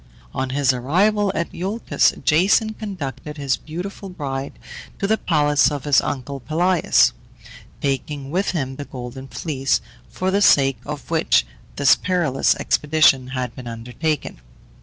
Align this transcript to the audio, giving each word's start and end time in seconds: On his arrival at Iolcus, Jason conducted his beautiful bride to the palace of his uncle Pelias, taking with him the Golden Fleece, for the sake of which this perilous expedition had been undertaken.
On 0.33 0.49
his 0.49 0.73
arrival 0.73 1.31
at 1.35 1.53
Iolcus, 1.53 2.13
Jason 2.25 2.73
conducted 2.73 3.37
his 3.37 3.55
beautiful 3.55 4.09
bride 4.09 4.57
to 4.97 5.05
the 5.05 5.15
palace 5.15 5.69
of 5.69 5.83
his 5.83 6.01
uncle 6.01 6.39
Pelias, 6.39 7.13
taking 7.81 8.31
with 8.31 8.49
him 8.49 8.77
the 8.77 8.85
Golden 8.85 9.27
Fleece, 9.27 9.79
for 10.09 10.31
the 10.31 10.41
sake 10.41 10.79
of 10.87 11.11
which 11.11 11.45
this 11.75 11.95
perilous 11.95 12.55
expedition 12.55 13.27
had 13.27 13.55
been 13.55 13.67
undertaken. 13.67 14.39